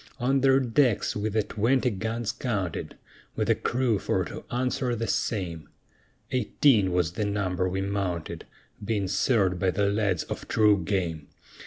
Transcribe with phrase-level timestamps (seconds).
[0.19, 2.95] On their decks we the twenty guns counted,
[3.35, 5.69] With a crew for to answer the same;
[6.31, 8.47] Eighteen was the number we mounted,
[8.83, 11.27] Being served by the lads of true game.